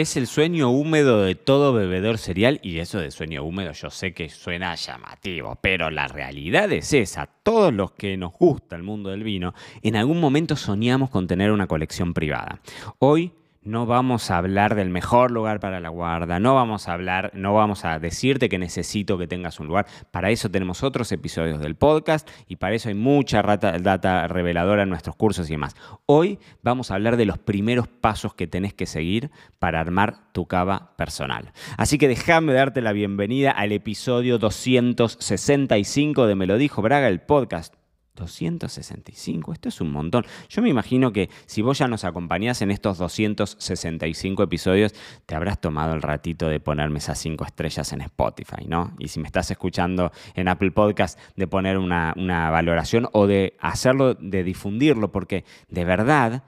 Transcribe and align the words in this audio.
Es 0.00 0.16
el 0.16 0.28
sueño 0.28 0.70
húmedo 0.70 1.24
de 1.24 1.34
todo 1.34 1.74
bebedor 1.74 2.16
cereal 2.16 2.58
y 2.62 2.78
eso 2.78 2.98
de 2.98 3.10
sueño 3.10 3.44
húmedo 3.44 3.72
yo 3.72 3.90
sé 3.90 4.14
que 4.14 4.30
suena 4.30 4.74
llamativo, 4.74 5.58
pero 5.60 5.90
la 5.90 6.08
realidad 6.08 6.72
es 6.72 6.94
esa. 6.94 7.26
Todos 7.26 7.70
los 7.74 7.92
que 7.92 8.16
nos 8.16 8.32
gusta 8.32 8.76
el 8.76 8.82
mundo 8.82 9.10
del 9.10 9.22
vino, 9.22 9.52
en 9.82 9.96
algún 9.96 10.18
momento 10.18 10.56
soñamos 10.56 11.10
con 11.10 11.26
tener 11.26 11.52
una 11.52 11.66
colección 11.66 12.14
privada. 12.14 12.62
Hoy 12.98 13.30
no 13.70 13.86
vamos 13.86 14.30
a 14.30 14.38
hablar 14.38 14.74
del 14.74 14.90
mejor 14.90 15.30
lugar 15.30 15.60
para 15.60 15.80
la 15.80 15.88
guarda, 15.88 16.40
no 16.40 16.56
vamos 16.56 16.88
a 16.88 16.92
hablar, 16.92 17.30
no 17.34 17.54
vamos 17.54 17.84
a 17.84 17.98
decirte 18.00 18.48
que 18.48 18.58
necesito 18.58 19.16
que 19.16 19.28
tengas 19.28 19.60
un 19.60 19.68
lugar. 19.68 19.86
Para 20.10 20.30
eso 20.30 20.50
tenemos 20.50 20.82
otros 20.82 21.12
episodios 21.12 21.60
del 21.60 21.76
podcast 21.76 22.28
y 22.48 22.56
para 22.56 22.74
eso 22.74 22.88
hay 22.88 22.96
mucha 22.96 23.42
data 23.42 24.26
reveladora 24.26 24.82
en 24.82 24.88
nuestros 24.88 25.14
cursos 25.14 25.48
y 25.48 25.52
demás. 25.54 25.76
Hoy 26.06 26.40
vamos 26.62 26.90
a 26.90 26.94
hablar 26.96 27.16
de 27.16 27.26
los 27.26 27.38
primeros 27.38 27.86
pasos 27.86 28.34
que 28.34 28.48
tenés 28.48 28.74
que 28.74 28.86
seguir 28.86 29.30
para 29.60 29.80
armar 29.80 30.32
tu 30.32 30.46
cava 30.46 30.96
personal. 30.96 31.52
Así 31.76 31.96
que 31.96 32.08
déjame 32.08 32.52
darte 32.52 32.80
la 32.80 32.92
bienvenida 32.92 33.52
al 33.52 33.70
episodio 33.70 34.38
265 34.38 36.26
de 36.26 36.34
Me 36.34 36.46
lo 36.46 36.58
dijo 36.58 36.82
Braga, 36.82 37.06
el 37.06 37.20
podcast 37.20 37.79
265, 38.20 39.52
esto 39.52 39.68
es 39.68 39.80
un 39.80 39.90
montón. 39.90 40.24
Yo 40.48 40.62
me 40.62 40.68
imagino 40.68 41.12
que 41.12 41.28
si 41.46 41.62
vos 41.62 41.78
ya 41.78 41.88
nos 41.88 42.04
acompañás 42.04 42.62
en 42.62 42.70
estos 42.70 42.98
265 42.98 44.44
episodios, 44.44 44.94
te 45.26 45.34
habrás 45.34 45.60
tomado 45.60 45.94
el 45.94 46.02
ratito 46.02 46.48
de 46.48 46.60
ponerme 46.60 46.98
esas 46.98 47.18
cinco 47.18 47.44
estrellas 47.44 47.92
en 47.92 48.02
Spotify, 48.02 48.66
¿no? 48.68 48.94
Y 48.98 49.08
si 49.08 49.18
me 49.18 49.26
estás 49.26 49.50
escuchando 49.50 50.12
en 50.34 50.46
Apple 50.46 50.70
Podcast, 50.70 51.18
de 51.34 51.48
poner 51.48 51.78
una, 51.78 52.14
una 52.16 52.50
valoración 52.50 53.08
o 53.12 53.26
de 53.26 53.56
hacerlo, 53.58 54.14
de 54.14 54.44
difundirlo, 54.44 55.10
porque 55.10 55.44
de 55.68 55.84
verdad 55.84 56.44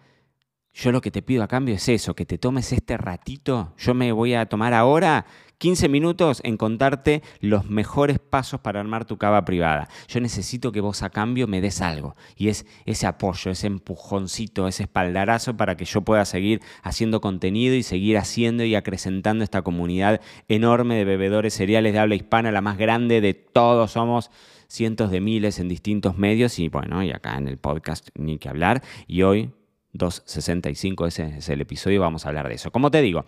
yo 0.75 0.91
lo 0.91 1.01
que 1.01 1.11
te 1.11 1.23
pido 1.23 1.43
a 1.43 1.49
cambio 1.49 1.75
es 1.75 1.89
eso, 1.89 2.15
que 2.15 2.25
te 2.25 2.39
tomes 2.39 2.73
este 2.73 2.97
ratito. 2.97 3.75
Yo 3.77 3.93
me 3.93 4.11
voy 4.13 4.35
a 4.35 4.47
tomar 4.47 4.73
ahora 4.73 5.27
15 5.63 5.89
minutos 5.89 6.41
en 6.43 6.57
contarte 6.57 7.23
los 7.39 7.71
mejores 7.71 8.19
pasos 8.19 8.59
para 8.59 8.81
armar 8.81 9.05
tu 9.05 9.17
cava 9.17 9.45
privada. 9.45 9.89
Yo 10.09 10.21
necesito 10.21 10.73
que 10.73 10.81
vos 10.81 11.05
a 11.05 11.11
cambio 11.11 11.47
me 11.47 11.61
des 11.61 11.81
algo. 11.81 12.17
Y 12.37 12.49
es 12.49 12.67
ese 12.85 13.07
apoyo, 13.07 13.53
ese 13.53 13.69
empujoncito, 13.69 14.67
ese 14.67 14.83
espaldarazo 14.83 15.57
para 15.57 15.77
que 15.77 15.85
yo 15.85 16.01
pueda 16.03 16.25
seguir 16.25 16.63
haciendo 16.83 17.21
contenido 17.21 17.77
y 17.77 17.85
seguir 17.85 18.19
haciendo 18.19 18.65
y 18.65 18.75
acrecentando 18.75 19.45
esta 19.45 19.63
comunidad 19.63 20.21
enorme 20.49 20.97
de 20.97 21.05
bebedores 21.05 21.55
cereales 21.55 21.93
de 21.93 22.01
habla 22.01 22.17
hispana, 22.17 22.51
la 22.51 22.61
más 22.61 22.77
grande 22.77 23.21
de 23.21 23.33
todos. 23.33 23.93
Somos 23.93 24.33
cientos 24.67 25.13
de 25.13 25.21
miles 25.21 25.61
en 25.61 25.69
distintos 25.69 26.19
medios 26.19 26.59
y 26.59 26.71
bueno, 26.71 27.05
y 27.05 27.13
acá 27.13 27.39
en 27.39 27.47
el 27.47 27.59
podcast 27.59 28.09
ni 28.17 28.39
que 28.39 28.49
hablar. 28.49 28.83
Y 29.07 29.23
hoy 29.23 29.53
265, 29.93 31.07
ese 31.07 31.39
es 31.39 31.49
el 31.51 31.61
episodio, 31.61 32.01
vamos 32.01 32.25
a 32.25 32.31
hablar 32.31 32.49
de 32.49 32.55
eso. 32.55 32.73
Como 32.73 32.91
te 32.91 33.03
digo, 33.03 33.25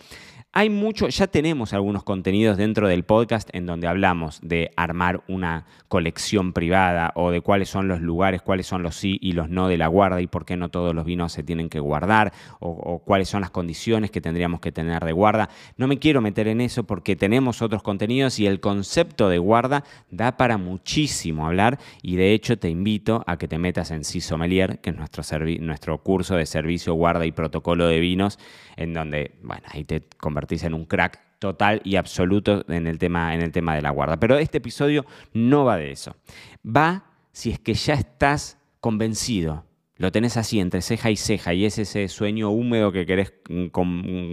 hay 0.57 0.71
mucho, 0.71 1.09
ya 1.09 1.27
tenemos 1.27 1.73
algunos 1.73 2.05
contenidos 2.05 2.57
dentro 2.57 2.87
del 2.87 3.03
podcast 3.03 3.49
en 3.53 3.67
donde 3.67 3.89
hablamos 3.89 4.39
de 4.41 4.71
armar 4.77 5.25
una 5.27 5.67
colección 5.89 6.53
privada 6.53 7.11
o 7.17 7.33
de 7.33 7.41
cuáles 7.41 7.69
son 7.69 7.89
los 7.89 8.01
lugares, 8.01 8.41
cuáles 8.41 8.69
son 8.69 8.85
los 8.85 8.95
sí 8.95 9.19
y 9.21 9.33
los 9.33 9.51
no 9.51 9.67
de 9.67 9.77
la 9.77 9.89
guarda 9.89 10.21
y 10.21 10.29
por 10.29 10.45
qué 10.45 10.57
no 10.57 10.69
todos 10.69 10.95
los 10.95 11.05
vinos 11.05 11.33
se 11.33 11.43
tienen 11.43 11.69
que 11.69 11.81
guardar 11.81 12.33
o, 12.61 13.01
cuáles 13.05 13.29
son 13.29 13.41
las 13.41 13.51
condiciones 13.51 14.13
que 14.13 14.21
tendríamos 14.21 14.61
que 14.61 14.71
tener 14.71 15.05
de 15.05 15.11
guarda. 15.11 15.51
No 15.77 15.89
me 15.89 15.99
quiero 15.99 16.21
meter 16.21 16.47
en 16.47 16.61
eso 16.61 16.85
porque 16.85 17.17
tenemos 17.17 17.61
otros 17.61 17.83
contenidos 17.83 18.39
y 18.39 18.47
el 18.47 18.61
concepto 18.61 19.29
de 19.29 19.39
guarda 19.39 19.83
da 20.13 20.37
para 20.37 20.57
muchísimo 20.57 21.49
hablar 21.49 21.81
y 22.01 22.15
de 22.15 22.33
hecho 22.33 22.61
te 22.61 22.71
invito 22.71 23.25
a 23.27 23.39
que 23.39 23.49
te 23.49 23.59
metas 23.59 23.91
en 23.91 24.05
Cisomelier, 24.05 24.79
que 24.79 24.91
es 24.91 24.97
nuestro, 24.97 25.25
nuestro 25.59 25.99
curso 25.99 26.37
de 26.37 26.47
servicio, 26.47 26.95
guarda 26.95 27.27
y 27.27 27.33
protocolo 27.33 27.89
de 27.89 27.99
vinos, 27.99 28.39
en 28.77 28.95
donde, 28.95 29.33
bueno, 29.43 29.63
ahí 29.73 29.83
te 29.83 30.03
convertimos 30.19 30.44
en 30.51 30.75
un 30.75 30.85
crack 30.85 31.21
total 31.39 31.81
y 31.85 31.97
absoluto 31.97 32.65
en 32.69 32.87
el, 32.87 32.99
tema, 32.99 33.35
en 33.35 33.43
el 33.43 33.53
tema 33.53 33.75
de 33.75 33.83
la 33.83 33.91
guarda. 33.91 34.19
Pero 34.19 34.39
este 34.39 34.59
episodio 34.59 35.05
no 35.33 35.65
va 35.65 35.77
de 35.77 35.93
eso. 35.93 36.17
Va 36.65 37.05
si 37.33 37.51
es 37.51 37.59
que 37.59 37.75
ya 37.75 37.95
estás 37.95 38.59
convencido, 38.81 39.65
lo 39.97 40.11
tenés 40.11 40.37
así 40.37 40.59
entre 40.59 40.83
ceja 40.83 41.11
y 41.11 41.17
ceja 41.17 41.55
y 41.55 41.65
es 41.65 41.79
ese 41.79 42.09
sueño 42.09 42.51
húmedo 42.51 42.91
que 42.91 43.07
querés 43.07 43.33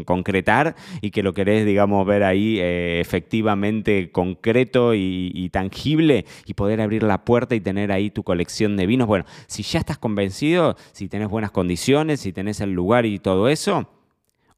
concretar 0.06 0.76
y 1.02 1.12
que 1.12 1.22
lo 1.22 1.34
querés, 1.34 1.68
digamos, 1.68 2.06
ver 2.08 2.24
ahí 2.24 2.60
eh, 2.60 3.00
efectivamente 3.00 4.12
concreto 4.12 4.96
y, 4.96 5.32
y, 5.36 5.50
tangible 5.50 6.26
y 6.46 6.56
poder 6.56 6.82
abrir 6.82 7.04
la 7.04 7.24
puerta 7.26 7.54
y 7.54 7.62
tener 7.62 7.92
ahí 7.92 8.10
tu 8.10 8.24
colección 8.24 8.76
de 8.76 8.88
vinos. 8.88 9.08
Bueno, 9.08 9.26
si 9.46 9.62
ya 9.62 9.80
estás 9.80 10.00
convencido, 10.00 10.76
si 10.94 11.08
tenés 11.08 11.30
buenas 11.30 11.52
condiciones, 11.52 12.22
si 12.22 12.34
tenés 12.34 12.60
el 12.60 12.72
lugar 12.72 13.06
y 13.06 13.20
todo 13.20 13.48
eso, 13.48 13.88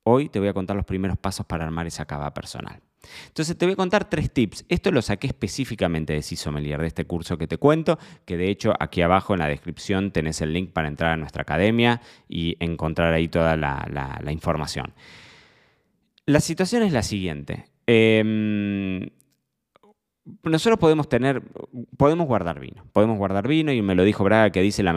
Hoy 0.03 0.29
te 0.29 0.39
voy 0.39 0.49
a 0.49 0.53
contar 0.53 0.75
los 0.75 0.85
primeros 0.85 1.17
pasos 1.17 1.45
para 1.45 1.65
armar 1.65 1.87
esa 1.87 2.05
cava 2.05 2.33
personal. 2.33 2.81
Entonces 3.27 3.57
te 3.57 3.65
voy 3.65 3.73
a 3.73 3.77
contar 3.77 4.09
tres 4.09 4.31
tips. 4.31 4.65
Esto 4.69 4.91
lo 4.91 5.01
saqué 5.01 5.27
específicamente 5.27 6.13
de 6.13 6.21
Cisomelier, 6.21 6.79
de 6.79 6.87
este 6.87 7.05
curso 7.05 7.37
que 7.37 7.47
te 7.47 7.57
cuento, 7.57 7.99
que 8.25 8.37
de 8.37 8.49
hecho 8.49 8.73
aquí 8.79 9.01
abajo 9.01 9.33
en 9.33 9.39
la 9.39 9.47
descripción 9.47 10.11
tenés 10.11 10.41
el 10.41 10.53
link 10.53 10.71
para 10.71 10.87
entrar 10.87 11.11
a 11.11 11.17
nuestra 11.17 11.43
academia 11.43 12.01
y 12.29 12.55
encontrar 12.59 13.13
ahí 13.13 13.27
toda 13.27 13.57
la, 13.57 14.31
información. 14.31 14.93
La 16.25 16.39
situación 16.39 16.83
es 16.83 16.93
la 16.93 17.03
siguiente. 17.03 17.65
Em, 17.85 19.09
nosotros 20.51 20.77
podemos 20.77 21.07
tener, 21.07 21.41
podemos 21.95 22.27
guardar 22.27 22.59
vino, 22.59 22.83
podemos 22.91 23.17
guardar 23.17 23.47
vino 23.47 23.71
y 23.71 23.81
me 23.81 23.95
lo 23.95 24.03
dijo 24.03 24.25
Braga 24.25 24.49
que 24.49 24.61
dice 24.61 24.81
el 24.81 24.93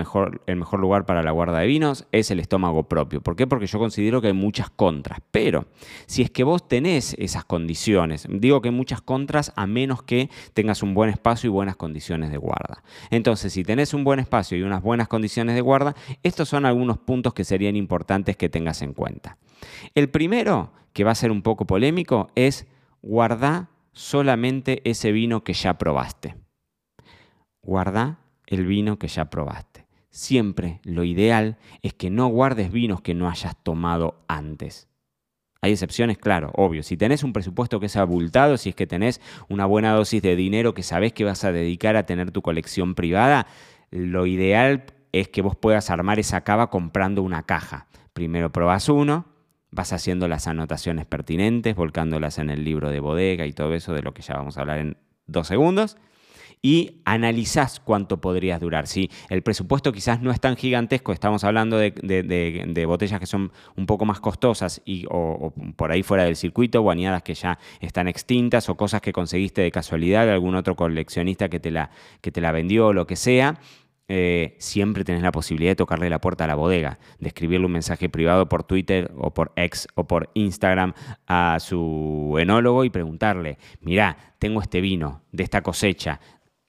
mejor 0.56 0.80
lugar 0.80 1.06
para 1.06 1.22
la 1.22 1.30
guarda 1.30 1.60
de 1.60 1.68
vinos 1.68 2.06
es 2.10 2.32
el 2.32 2.40
estómago 2.40 2.88
propio. 2.88 3.20
¿Por 3.20 3.36
qué? 3.36 3.46
Porque 3.46 3.68
yo 3.68 3.78
considero 3.78 4.20
que 4.20 4.26
hay 4.26 4.32
muchas 4.32 4.70
contras, 4.70 5.20
pero 5.30 5.66
si 6.06 6.22
es 6.22 6.30
que 6.30 6.42
vos 6.42 6.66
tenés 6.66 7.14
esas 7.20 7.44
condiciones, 7.44 8.26
digo 8.28 8.60
que 8.60 8.70
hay 8.70 8.74
muchas 8.74 9.02
contras 9.02 9.52
a 9.54 9.68
menos 9.68 10.02
que 10.02 10.30
tengas 10.52 10.82
un 10.82 10.94
buen 10.94 11.10
espacio 11.10 11.46
y 11.48 11.52
buenas 11.52 11.76
condiciones 11.76 12.32
de 12.32 12.38
guarda. 12.38 12.82
Entonces, 13.10 13.52
si 13.52 13.62
tenés 13.62 13.94
un 13.94 14.02
buen 14.02 14.18
espacio 14.18 14.58
y 14.58 14.62
unas 14.62 14.82
buenas 14.82 15.06
condiciones 15.06 15.54
de 15.54 15.60
guarda, 15.60 15.94
estos 16.24 16.48
son 16.48 16.66
algunos 16.66 16.98
puntos 16.98 17.34
que 17.34 17.44
serían 17.44 17.76
importantes 17.76 18.36
que 18.36 18.48
tengas 18.48 18.82
en 18.82 18.94
cuenta. 18.94 19.36
El 19.94 20.08
primero, 20.08 20.72
que 20.92 21.04
va 21.04 21.12
a 21.12 21.14
ser 21.14 21.30
un 21.30 21.42
poco 21.42 21.66
polémico, 21.66 22.30
es 22.34 22.66
guardar 23.00 23.68
solamente 23.96 24.82
ese 24.88 25.10
vino 25.10 25.42
que 25.42 25.54
ya 25.54 25.78
probaste. 25.78 26.36
Guarda 27.62 28.18
el 28.46 28.66
vino 28.66 28.98
que 28.98 29.08
ya 29.08 29.30
probaste. 29.30 29.86
Siempre 30.10 30.80
lo 30.84 31.02
ideal 31.02 31.56
es 31.82 31.94
que 31.94 32.10
no 32.10 32.26
guardes 32.28 32.70
vinos 32.70 33.00
que 33.00 33.14
no 33.14 33.28
hayas 33.28 33.56
tomado 33.64 34.22
antes. 34.28 34.88
Hay 35.62 35.72
excepciones, 35.72 36.18
claro, 36.18 36.52
obvio. 36.54 36.82
Si 36.82 36.98
tenés 36.98 37.24
un 37.24 37.32
presupuesto 37.32 37.80
que 37.80 37.86
es 37.86 37.96
abultado, 37.96 38.58
si 38.58 38.68
es 38.68 38.74
que 38.74 38.86
tenés 38.86 39.20
una 39.48 39.64
buena 39.64 39.94
dosis 39.94 40.20
de 40.20 40.36
dinero 40.36 40.74
que 40.74 40.82
sabés 40.82 41.14
que 41.14 41.24
vas 41.24 41.42
a 41.44 41.52
dedicar 41.52 41.96
a 41.96 42.04
tener 42.04 42.30
tu 42.30 42.42
colección 42.42 42.94
privada, 42.94 43.46
lo 43.90 44.26
ideal 44.26 44.84
es 45.12 45.28
que 45.28 45.40
vos 45.40 45.56
puedas 45.56 45.88
armar 45.88 46.18
esa 46.18 46.42
cava 46.42 46.68
comprando 46.68 47.22
una 47.22 47.44
caja. 47.44 47.86
Primero 48.12 48.52
probás 48.52 48.90
uno, 48.90 49.35
vas 49.70 49.92
haciendo 49.92 50.28
las 50.28 50.46
anotaciones 50.46 51.06
pertinentes, 51.06 51.74
volcándolas 51.74 52.38
en 52.38 52.50
el 52.50 52.64
libro 52.64 52.90
de 52.90 53.00
bodega 53.00 53.46
y 53.46 53.52
todo 53.52 53.74
eso, 53.74 53.92
de 53.92 54.02
lo 54.02 54.14
que 54.14 54.22
ya 54.22 54.34
vamos 54.34 54.56
a 54.56 54.60
hablar 54.62 54.78
en 54.78 54.96
dos 55.26 55.48
segundos. 55.48 55.96
Y 56.62 57.02
analizás 57.04 57.80
cuánto 57.80 58.20
podrías 58.20 58.60
durar. 58.60 58.86
Si 58.86 59.10
el 59.28 59.42
presupuesto 59.42 59.92
quizás 59.92 60.22
no 60.22 60.30
es 60.30 60.40
tan 60.40 60.56
gigantesco, 60.56 61.12
estamos 61.12 61.44
hablando 61.44 61.76
de, 61.78 62.84
botellas 62.88 63.20
que 63.20 63.26
son 63.26 63.52
un 63.76 63.86
poco 63.86 64.06
más 64.06 64.20
costosas 64.20 64.80
y, 64.84 65.04
o, 65.10 65.52
por 65.76 65.92
ahí 65.92 66.02
fuera 66.02 66.24
del 66.24 66.34
circuito, 66.34 66.80
o 66.80 67.20
que 67.22 67.34
ya 67.34 67.58
están 67.80 68.08
extintas, 68.08 68.68
o 68.70 68.76
cosas 68.76 69.02
que 69.02 69.12
conseguiste 69.12 69.60
de 69.60 69.70
casualidad 69.70 70.24
de 70.24 70.32
algún 70.32 70.54
otro 70.54 70.76
coleccionista 70.76 71.48
que 71.50 71.60
te 71.60 71.70
la, 71.70 71.90
que 72.20 72.32
te 72.32 72.40
la 72.40 72.52
vendió 72.52 72.86
o 72.88 72.92
lo 72.92 73.06
que 73.06 73.16
sea 73.16 73.60
eh, 74.08 74.54
siempre 74.58 75.04
tenés 75.04 75.22
la 75.22 75.32
posibilidad 75.32 75.72
de 75.72 75.76
tocarle 75.76 76.08
la 76.08 76.20
puerta 76.20 76.44
a 76.44 76.46
la 76.46 76.54
bodega, 76.54 76.98
de 77.18 77.28
escribirle 77.28 77.66
un 77.66 77.72
mensaje 77.72 78.08
privado 78.08 78.48
por 78.48 78.62
Twitter 78.62 79.10
o 79.16 79.34
por 79.34 79.52
X 79.56 79.88
o 79.94 80.06
por 80.06 80.30
Instagram 80.34 80.94
a 81.26 81.58
su 81.58 82.36
enólogo 82.38 82.84
y 82.84 82.90
preguntarle, 82.90 83.58
mirá, 83.80 84.16
tengo 84.38 84.60
este 84.60 84.80
vino 84.80 85.22
de 85.32 85.42
esta 85.42 85.62
cosecha, 85.62 86.20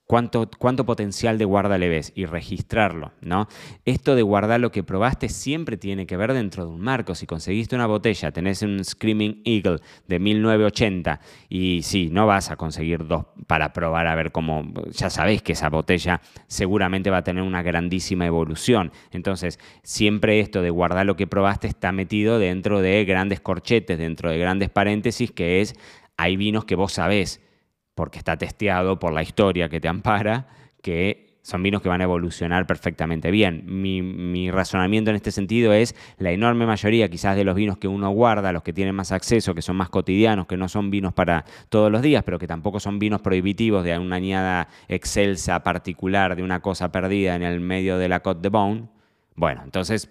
cuánto, 0.07 0.50
cuánto 0.57 0.86
potencial 0.86 1.38
de 1.38 1.45
guarda 1.45 1.77
le 1.77 1.89
ves 1.89 2.13
y 2.15 2.25
registrarlo, 2.25 3.12
¿no? 3.21 3.48
Esto 3.86 4.15
de 4.15 4.21
guardar 4.21 4.62
lo 4.62 4.71
que 4.71 4.83
probaste 4.83 5.30
siempre 5.30 5.77
tiene 5.77 6.07
que 6.07 6.18
ver 6.18 6.33
dentro 6.33 6.65
de 6.65 6.71
un 6.71 6.80
marco. 6.80 7.13
Si 7.13 7.27
conseguiste 7.27 7.75
una 7.75 7.86
botella, 7.86 8.31
tenés 8.31 8.62
un 8.62 8.83
Screaming 8.83 9.42
Eagle 9.44 9.80
de 10.07 10.19
1980 10.19 11.19
y 11.50 11.81
sí, 11.83 12.09
no 12.12 12.25
vas 12.25 12.50
a 12.50 12.56
conseguir 12.56 13.06
dos 13.06 13.25
para 13.45 13.74
probar 13.74 14.07
a 14.07 14.15
ver 14.15 14.31
cómo, 14.31 14.63
ya 14.92 15.09
sabéis 15.09 15.42
que 15.42 15.51
esa 15.51 15.69
botella 15.69 16.21
seguramente 16.48 17.10
va 17.10 17.18
a 17.18 17.24
tener 17.24 17.44
una 17.44 17.62
grandísima 17.62 18.25
evolución. 18.25 18.92
Entonces, 19.12 19.60
siempre 19.83 20.39
esto 20.39 20.62
de 20.62 20.69
guardar 20.69 21.06
lo 21.06 21.18
que 21.18 21.27
probaste 21.27 21.68
está 21.68 21.92
metido 21.92 22.39
dentro 22.39 22.81
de 22.81 23.03
grandes 23.03 23.42
corchetes, 23.42 23.98
dentro 23.98 24.31
de 24.31 24.38
grandes 24.38 24.69
paréntesis, 24.69 25.31
que 25.31 25.60
es, 25.62 25.75
hay 26.15 26.38
vinos 26.38 26.63
que 26.63 26.75
vos 26.75 26.94
sabés 26.94 27.42
porque 27.98 28.20
está 28.20 28.38
testeado 28.38 29.00
por 29.00 29.12
la 29.12 29.24
historia 29.24 29.70
que 29.70 29.82
te 29.82 29.88
ampara, 29.88 30.46
que 30.84 31.40
son 31.42 31.64
vinos 31.64 31.82
que 31.82 31.90
van 31.90 32.00
a 32.02 32.04
evolucionar 32.04 32.68
perfectamente 32.68 33.32
bien. 33.32 33.64
Mi, 33.66 34.52
razonamiento 34.52 35.10
en 35.10 35.16
este 35.16 35.32
sentido 35.32 35.74
es 35.74 35.96
la 36.20 36.30
enorme 36.32 36.68
mayoría 36.68 37.10
quizás 37.10 37.36
de 37.36 37.44
los 37.44 37.56
vinos 37.56 37.80
que 37.80 37.88
uno 37.88 38.12
guarda, 38.12 38.52
los 38.52 38.62
que 38.62 38.72
tienen 38.72 38.94
más 38.94 39.12
acceso, 39.12 39.56
que 39.56 39.64
son 39.64 39.78
más 39.78 39.90
cotidianos, 39.90 40.46
que 40.46 40.58
no 40.58 40.70
son 40.70 40.92
vinos 40.92 41.14
para 41.14 41.44
todos 41.70 41.92
los 41.92 42.04
días, 42.04 42.22
pero 42.24 42.38
que 42.38 42.46
tampoco 42.46 42.80
son 42.80 43.00
vinos 43.00 43.22
prohibitivos 43.22 43.84
de 43.84 43.98
una 43.98 44.18
añada 44.18 44.68
excelsa 44.88 45.64
particular, 45.64 46.36
de 46.36 46.44
una 46.44 46.62
cosa 46.62 46.92
perdida 46.92 47.36
en 47.36 47.42
el 47.42 47.62
medio 47.62 47.98
de 47.98 48.10
la 48.10 48.20
Côte 48.20 48.42
de 48.42 48.50
Beaune. 48.50 48.90
Bueno, 49.36 49.62
entonces 49.64 50.08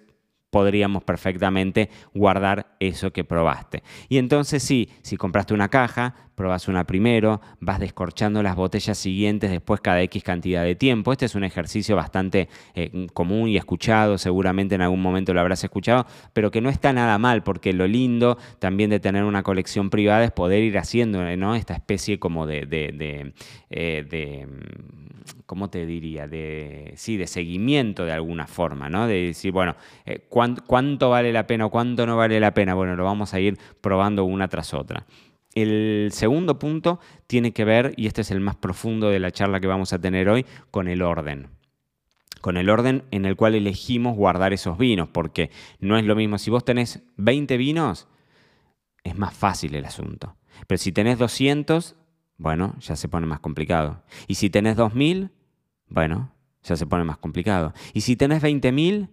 podríamos 0.49 1.03
perfectamente 1.03 1.89
guardar 2.13 2.75
eso 2.79 3.11
que 3.11 3.23
probaste. 3.23 3.83
Y 4.09 4.17
entonces 4.17 4.63
sí, 4.63 4.89
si 5.01 5.17
compraste 5.17 5.53
una 5.53 5.69
caja, 5.69 6.15
probas 6.35 6.67
una 6.67 6.85
primero, 6.85 7.41
vas 7.59 7.79
descorchando 7.79 8.43
las 8.43 8.55
botellas 8.55 8.97
siguientes 8.97 9.49
después 9.49 9.81
cada 9.81 10.01
X 10.03 10.23
cantidad 10.23 10.63
de 10.63 10.75
tiempo. 10.75 11.11
Este 11.11 11.25
es 11.25 11.33
un 11.33 11.43
ejercicio 11.43 11.95
bastante 11.95 12.47
eh, 12.75 13.07
común 13.13 13.49
y 13.49 13.57
escuchado, 13.57 14.17
seguramente 14.19 14.75
en 14.75 14.81
algún 14.81 15.01
momento 15.01 15.33
lo 15.33 15.41
habrás 15.41 15.63
escuchado, 15.63 16.05
pero 16.33 16.51
que 16.51 16.61
no 16.61 16.69
está 16.69 16.93
nada 16.93 17.17
mal, 17.17 17.41
porque 17.41 17.73
lo 17.73 17.87
lindo 17.87 18.37
también 18.59 18.91
de 18.91 18.99
tener 18.99 19.23
una 19.23 19.41
colección 19.41 19.89
privada 19.89 20.23
es 20.23 20.31
poder 20.31 20.63
ir 20.63 20.77
haciendo 20.77 21.27
esta 21.55 21.73
especie 21.73 22.19
como 22.19 22.45
de, 22.45 23.33
eh, 23.71 24.47
¿cómo 25.45 25.69
te 25.69 25.85
diría? 25.85 26.27
De, 26.27 26.93
sí, 26.95 27.17
de 27.17 27.25
seguimiento 27.25 28.05
de 28.05 28.11
alguna 28.11 28.47
forma, 28.47 28.89
¿no? 28.89 29.07
De 29.07 29.27
decir, 29.27 29.51
bueno, 29.51 29.75
eh, 30.05 30.25
¿cuánto, 30.37 30.63
¿cuánto, 30.67 31.09
vale 31.09 31.33
la 31.33 31.47
pena 31.47 31.65
o 31.65 31.71
cuánto 31.71 32.05
no 32.05 32.15
vale 32.15 32.39
la 32.39 32.53
pena? 32.53 32.75
Bueno, 32.75 32.95
lo 32.95 33.03
vamos 33.03 33.33
a 33.33 33.39
ir 33.39 33.57
probando 33.81 34.23
una 34.23 34.47
tras 34.47 34.75
otra. 34.75 35.07
El 35.55 36.09
segundo 36.11 36.59
punto 36.59 36.99
tiene 37.25 37.53
que 37.53 37.65
ver, 37.65 37.95
y 37.97 38.05
este 38.05 38.21
es 38.21 38.29
el 38.29 38.39
más 38.39 38.55
profundo 38.55 39.09
de 39.09 39.17
la 39.17 39.31
charla 39.31 39.59
que 39.59 39.65
vamos 39.65 39.93
a 39.93 39.99
tener 39.99 40.29
hoy, 40.29 40.45
con 40.69 40.87
el 40.87 41.01
orden 41.01 41.49
con 42.39 42.55
el 42.55 42.69
orden 42.69 43.03
en 43.09 43.25
el 43.25 43.35
cual 43.35 43.55
elegimos 43.55 44.15
guardar 44.15 44.53
esos 44.53 44.77
vinos, 44.77 45.09
porque 45.11 45.49
no 45.79 45.97
es 45.97 46.05
lo 46.05 46.15
mismo, 46.15 46.37
si 46.37 46.51
vos 46.51 46.63
tenés 46.63 47.01
20 47.17 47.57
vinos, 47.57 48.07
es 49.03 49.17
más 49.17 49.33
fácil 49.33 49.73
el 49.73 49.85
asunto. 49.85 50.37
Pero 50.67 50.77
si 50.77 50.91
tenés 50.91 51.17
200, 51.17 51.95
bueno, 52.37 52.75
ya 52.79 52.95
se 52.95 53.09
pone 53.09 53.25
más 53.25 53.39
complicado. 53.39 54.03
Y 54.27 54.35
si 54.35 54.51
tenés 54.51 54.75
2000, 54.77 55.31
bueno, 55.89 56.31
ya 56.61 56.75
se 56.75 56.85
pone 56.85 57.03
más 57.03 57.17
complicado. 57.17 57.73
Y 57.91 58.01
si 58.01 58.15
tenés 58.15 58.43
20.000, 58.43 59.09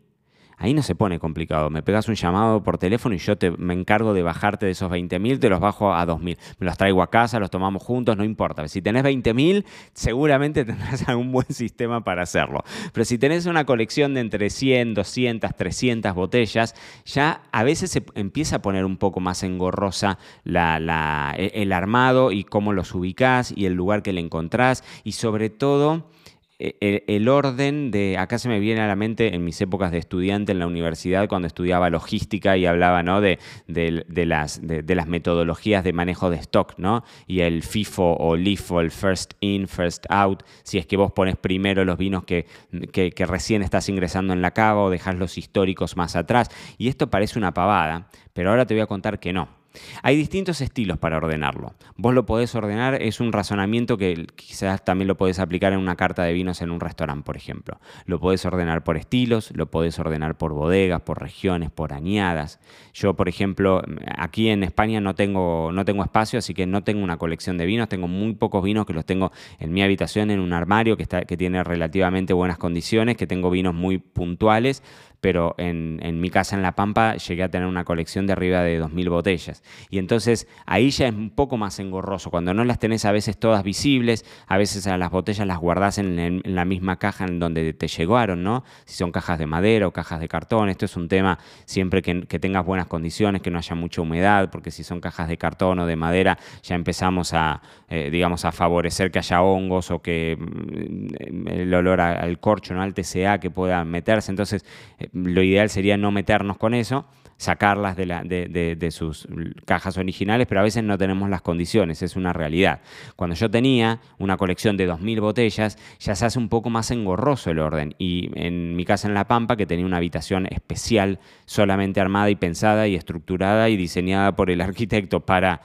Ahí 0.56 0.74
no 0.74 0.82
se 0.82 0.94
pone 0.94 1.18
complicado. 1.18 1.70
Me 1.70 1.82
pegas 1.82 2.08
un 2.08 2.14
llamado 2.14 2.62
por 2.62 2.78
teléfono 2.78 3.14
y 3.14 3.18
yo 3.18 3.36
te, 3.36 3.50
me 3.50 3.74
encargo 3.74 4.14
de 4.14 4.22
bajarte 4.22 4.66
de 4.66 4.72
esos 4.72 4.90
20.000, 4.90 5.40
te 5.40 5.48
los 5.48 5.60
bajo 5.60 5.94
a 5.94 6.06
2.000. 6.06 6.38
Me 6.58 6.66
los 6.66 6.76
traigo 6.76 7.02
a 7.02 7.10
casa, 7.10 7.38
los 7.40 7.50
tomamos 7.50 7.82
juntos, 7.82 8.16
no 8.16 8.24
importa. 8.24 8.66
Si 8.68 8.82
tenés 8.82 9.04
20.000, 9.04 9.64
seguramente 9.92 10.64
tendrás 10.64 11.08
algún 11.08 11.32
buen 11.32 11.46
sistema 11.52 12.04
para 12.04 12.22
hacerlo. 12.22 12.62
Pero 12.92 13.04
si 13.04 13.18
tenés 13.18 13.46
una 13.46 13.64
colección 13.64 14.14
de 14.14 14.20
entre 14.20 14.50
100, 14.50 14.94
200, 14.94 15.54
300 15.56 16.14
botellas, 16.14 16.74
ya 17.04 17.42
a 17.52 17.62
veces 17.62 17.90
se 17.90 18.04
empieza 18.14 18.56
a 18.56 18.62
poner 18.62 18.84
un 18.84 18.96
poco 18.96 19.20
más 19.20 19.42
engorrosa 19.42 20.18
e, 20.44 21.50
el 21.54 21.72
armado 21.72 22.32
y 22.32 22.44
cómo 22.44 22.72
los 22.72 22.94
ubicás 22.94 23.52
y 23.54 23.66
el 23.66 23.74
lugar 23.74 24.02
que 24.02 24.12
le 24.12 24.20
encontrás 24.20 24.84
y 25.04 25.12
sobre 25.12 25.50
todo 25.50 26.10
el 26.58 27.28
orden 27.28 27.90
de, 27.90 28.16
acá 28.16 28.38
se 28.38 28.48
me 28.48 28.60
viene 28.60 28.80
a 28.80 28.86
la 28.86 28.94
mente 28.94 29.34
en 29.34 29.44
mis 29.44 29.60
épocas 29.60 29.90
de 29.90 29.98
estudiante 29.98 30.52
en 30.52 30.60
la 30.60 30.66
universidad, 30.66 31.28
cuando 31.28 31.46
estudiaba 31.46 31.90
logística 31.90 32.56
y 32.56 32.64
hablaba 32.64 33.02
¿no? 33.02 33.20
de, 33.20 33.38
las, 33.66 34.60
de, 34.62 34.94
las, 34.94 35.08
metodologías 35.08 35.82
de 35.82 35.92
manejo 35.92 36.30
de 36.30 36.36
stock, 36.36 36.74
¿no? 36.78 37.02
y 37.26 37.40
el 37.40 37.62
FIFO 37.62 38.16
o 38.18 38.36
LIFO, 38.36 38.80
el 38.80 38.92
first 38.92 39.34
in, 39.40 39.66
first 39.66 40.06
out, 40.10 40.44
si 40.62 40.78
es 40.78 40.86
que 40.86 40.96
vos 40.96 41.12
pones 41.12 41.36
primero 41.36 41.84
los 41.84 41.98
vinos 41.98 42.24
que, 42.24 42.46
que, 42.92 43.10
que 43.10 43.26
recién 43.26 43.62
estás 43.62 43.88
ingresando 43.88 44.32
en 44.32 44.40
la 44.40 44.52
cava 44.52 44.82
o 44.82 44.90
dejas 44.90 45.16
los 45.16 45.36
históricos 45.38 45.96
más 45.96 46.14
atrás. 46.14 46.50
Y 46.78 46.88
esto 46.88 47.10
parece 47.10 47.38
una 47.38 47.52
pavada, 47.52 48.08
pero 48.32 48.50
ahora 48.50 48.64
te 48.64 48.74
voy 48.74 48.82
a 48.82 48.86
contar 48.86 49.18
que 49.18 49.32
no. 49.32 49.63
Hay 50.02 50.16
distintos 50.16 50.60
estilos 50.60 50.98
para 50.98 51.16
ordenarlo. 51.16 51.74
Vos 51.96 52.14
lo 52.14 52.26
podés 52.26 52.54
ordenar, 52.54 53.00
es 53.02 53.20
un 53.20 53.32
razonamiento 53.32 53.96
que 53.96 54.26
quizás 54.36 54.84
también 54.84 55.08
lo 55.08 55.16
podés 55.16 55.38
aplicar 55.38 55.72
en 55.72 55.78
una 55.78 55.96
carta 55.96 56.22
de 56.22 56.32
vinos 56.32 56.62
en 56.62 56.70
un 56.70 56.80
restaurante, 56.80 57.24
por 57.24 57.36
ejemplo. 57.36 57.80
Lo 58.06 58.20
podés 58.20 58.44
ordenar 58.44 58.84
por 58.84 58.96
estilos, 58.96 59.50
lo 59.54 59.70
podés 59.70 59.98
ordenar 59.98 60.36
por 60.36 60.52
bodegas, 60.52 61.02
por 61.02 61.20
regiones, 61.20 61.70
por 61.70 61.92
añadas. 61.92 62.60
Yo, 62.92 63.14
por 63.14 63.28
ejemplo, 63.28 63.82
aquí 64.16 64.48
en 64.48 64.62
España 64.62 65.00
no 65.00 65.14
tengo, 65.14 65.72
no 65.72 65.84
tengo 65.84 66.04
espacio, 66.04 66.38
así 66.38 66.54
que 66.54 66.66
no 66.66 66.84
tengo 66.84 67.02
una 67.02 67.16
colección 67.16 67.58
de 67.58 67.66
vinos, 67.66 67.88
tengo 67.88 68.08
muy 68.08 68.34
pocos 68.34 68.62
vinos 68.62 68.86
que 68.86 68.92
los 68.92 69.04
tengo 69.04 69.32
en 69.58 69.72
mi 69.72 69.82
habitación, 69.82 70.30
en 70.30 70.40
un 70.40 70.52
armario 70.52 70.96
que, 70.96 71.02
está, 71.02 71.22
que 71.22 71.36
tiene 71.36 71.64
relativamente 71.64 72.32
buenas 72.32 72.58
condiciones, 72.58 73.16
que 73.16 73.26
tengo 73.26 73.50
vinos 73.50 73.74
muy 73.74 73.98
puntuales, 73.98 74.82
pero 75.24 75.54
en, 75.56 76.20
mi 76.20 76.28
casa 76.28 76.54
en 76.54 76.60
La 76.60 76.72
Pampa 76.72 77.16
llegué 77.16 77.44
a 77.44 77.48
tener 77.48 77.66
una 77.66 77.84
colección 77.84 78.26
de 78.26 78.34
arriba 78.34 78.60
de 78.60 78.78
2.000 78.78 79.08
botellas. 79.08 79.62
Y 79.88 79.96
entonces 79.96 80.46
ahí 80.66 80.90
ya 80.90 81.08
es 81.08 81.14
un 81.14 81.30
poco 81.30 81.56
más 81.56 81.78
engorroso, 81.78 82.30
cuando 82.30 82.52
no 82.52 82.62
las 82.62 82.78
tenés 82.78 83.06
a 83.06 83.10
veces 83.10 83.38
todas 83.38 83.62
visibles, 83.62 84.26
a 84.46 84.58
veces 84.58 84.86
a 84.86 84.98
las 84.98 85.10
botellas 85.10 85.46
las 85.46 85.56
guardás 85.56 85.96
en, 85.96 86.42
la 86.44 86.66
misma 86.66 86.98
caja 86.98 87.24
en 87.24 87.38
donde 87.38 87.72
te 87.72 87.88
llegaron, 87.88 88.42
¿no? 88.42 88.64
Si 88.84 88.96
son 88.96 89.12
cajas 89.12 89.38
de 89.38 89.46
madera 89.46 89.86
o 89.86 89.92
cajas 89.92 90.20
de 90.20 90.28
cartón, 90.28 90.68
esto 90.68 90.84
es 90.84 90.94
un 90.94 91.08
tema 91.08 91.38
siempre 91.64 92.02
que, 92.02 92.38
tengas 92.38 92.66
buenas 92.66 92.86
condiciones, 92.86 93.40
que 93.40 93.50
no 93.50 93.56
haya 93.56 93.74
mucha 93.74 94.02
humedad, 94.02 94.50
porque 94.50 94.70
si 94.70 94.84
son 94.84 95.00
cajas 95.00 95.28
de 95.28 95.38
cartón 95.38 95.78
o 95.78 95.86
de 95.86 95.96
madera 95.96 96.36
ya 96.62 96.74
empezamos 96.74 97.32
a, 97.32 97.62
eh, 97.88 98.10
digamos, 98.10 98.44
a 98.44 98.52
favorecer 98.52 99.10
que 99.10 99.20
haya 99.20 99.40
hongos 99.40 99.90
o 99.90 100.02
que 100.02 100.36
mm, 100.38 101.48
el 101.48 101.72
olor 101.72 102.02
al 102.02 102.38
corcho, 102.40 102.74
¿no? 102.74 102.82
al 102.82 102.92
TCA 102.92 103.38
que 103.40 103.48
pueda 103.48 103.86
meterse. 103.86 104.30
Entonces, 104.30 104.66
eh, 104.98 105.08
lo 105.14 105.42
ideal 105.42 105.70
sería 105.70 105.96
no 105.96 106.10
meternos 106.10 106.58
con 106.58 106.74
eso 106.74 107.06
sacarlas 107.36 107.96
de, 107.96 108.88
sus 108.90 109.26
cajas 109.64 109.98
originales, 109.98 110.46
pero 110.46 110.60
a 110.60 110.64
veces 110.64 110.84
no 110.84 110.98
tenemos 110.98 111.28
las 111.30 111.42
condiciones, 111.42 112.02
es 112.02 112.16
una 112.16 112.32
realidad. 112.32 112.80
Cuando 113.16 113.36
yo 113.36 113.50
tenía 113.50 114.00
una 114.18 114.36
colección 114.36 114.76
de 114.76 114.88
2.000 114.88 115.20
botellas, 115.20 115.78
ya 115.98 116.14
se 116.14 116.26
hace 116.26 116.38
un 116.38 116.48
poco 116.48 116.70
más 116.70 116.90
engorroso 116.90 117.50
el 117.50 117.58
orden. 117.58 117.94
Y 117.98 118.30
en 118.34 118.76
mi 118.76 118.84
casa 118.84 119.08
en 119.08 119.14
La 119.14 119.26
Pampa, 119.26 119.56
que 119.56 119.66
tenía 119.66 119.86
una 119.86 119.98
habitación 119.98 120.46
especial, 120.46 121.18
solamente 121.46 122.00
armada 122.00 122.30
y 122.30 122.36
pensada 122.36 122.86
y 122.88 122.94
estructurada 122.94 123.68
y 123.68 123.76
diseñada 123.76 124.36
por 124.36 124.50
el 124.50 124.60
arquitecto 124.60 125.20
para 125.24 125.60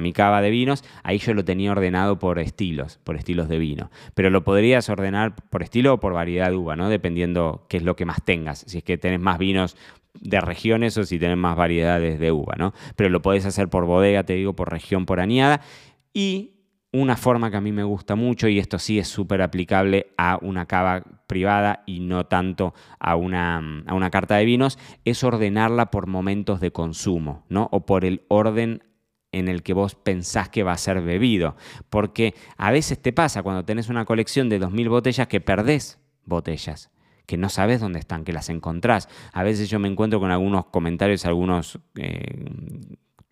mi 0.00 0.12
cava 0.12 0.42
de 0.42 0.50
vinos, 0.50 0.84
ahí 1.02 1.18
yo 1.18 1.34
lo 1.34 1.44
tenía 1.44 1.72
ordenado 1.72 2.18
por 2.18 2.38
estilos, 2.38 2.98
por 3.04 3.16
estilos 3.16 3.48
de 3.48 3.58
vino. 3.58 3.90
Pero 4.14 4.30
lo 4.30 4.44
podrías 4.44 4.88
ordenar 4.88 5.34
por 5.50 5.62
estilo 5.62 5.94
o 5.94 6.00
por 6.00 6.12
variedad 6.12 6.50
de 6.50 6.56
uva, 6.56 6.76
¿no? 6.76 6.88
dependiendo 6.88 7.66
qué 7.68 7.78
es 7.78 7.82
lo 7.82 7.96
que 7.96 8.04
más 8.04 8.22
tengas. 8.24 8.64
Si 8.66 8.78
es 8.78 8.84
que 8.84 8.98
tenés 8.98 9.20
más 9.20 9.38
vinos 9.38 9.76
de 10.20 10.40
regiones 10.40 10.96
o 10.98 11.04
si 11.04 11.18
tenés 11.18 11.36
más 11.36 11.56
variedades 11.56 12.18
de 12.18 12.32
uva, 12.32 12.54
¿no? 12.58 12.72
Pero 12.96 13.10
lo 13.10 13.22
podés 13.22 13.46
hacer 13.46 13.68
por 13.68 13.86
bodega, 13.86 14.24
te 14.24 14.34
digo, 14.34 14.54
por 14.54 14.70
región, 14.70 15.06
por 15.06 15.20
añada. 15.20 15.60
Y 16.12 16.52
una 16.92 17.16
forma 17.16 17.50
que 17.50 17.56
a 17.56 17.60
mí 17.60 17.72
me 17.72 17.84
gusta 17.84 18.14
mucho, 18.14 18.48
y 18.48 18.58
esto 18.58 18.78
sí 18.78 18.98
es 18.98 19.08
súper 19.08 19.40
aplicable 19.40 20.12
a 20.18 20.38
una 20.42 20.66
cava 20.66 21.02
privada 21.26 21.82
y 21.86 22.00
no 22.00 22.26
tanto 22.26 22.74
a 22.98 23.16
una, 23.16 23.82
a 23.86 23.94
una 23.94 24.10
carta 24.10 24.36
de 24.36 24.44
vinos, 24.44 24.78
es 25.04 25.24
ordenarla 25.24 25.90
por 25.90 26.06
momentos 26.06 26.60
de 26.60 26.70
consumo, 26.70 27.44
¿no? 27.48 27.68
O 27.72 27.86
por 27.86 28.04
el 28.04 28.22
orden 28.28 28.84
en 29.32 29.48
el 29.48 29.62
que 29.62 29.72
vos 29.72 29.94
pensás 29.94 30.50
que 30.50 30.62
va 30.62 30.72
a 30.72 30.78
ser 30.78 31.00
bebido. 31.00 31.56
Porque 31.88 32.34
a 32.58 32.70
veces 32.70 33.00
te 33.00 33.14
pasa 33.14 33.42
cuando 33.42 33.64
tenés 33.64 33.88
una 33.88 34.04
colección 34.04 34.50
de 34.50 34.60
2.000 34.60 34.90
botellas 34.90 35.26
que 35.26 35.40
perdés 35.40 35.98
botellas 36.26 36.91
que 37.26 37.36
no 37.36 37.48
sabes 37.48 37.80
dónde 37.80 37.98
están, 37.98 38.24
que 38.24 38.32
las 38.32 38.48
encontrás. 38.48 39.08
A 39.32 39.42
veces 39.42 39.70
yo 39.70 39.78
me 39.78 39.88
encuentro 39.88 40.20
con 40.20 40.30
algunos 40.30 40.66
comentarios, 40.66 41.24
algunos 41.24 41.78
eh, 41.96 42.44